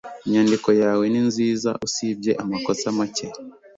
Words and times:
Inyandiko 0.25 0.69
yawe 0.81 1.03
ni 1.11 1.21
nziza 1.27 1.69
usibye 1.87 2.31
amakosa 2.43 2.85
make. 2.97 3.27